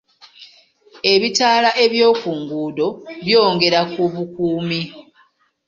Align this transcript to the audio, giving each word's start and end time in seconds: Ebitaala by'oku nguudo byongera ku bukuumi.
Ebitaala 1.13 1.69
by'oku 1.91 2.29
nguudo 2.39 2.87
byongera 3.25 3.79
ku 3.93 4.03
bukuumi. 4.13 4.81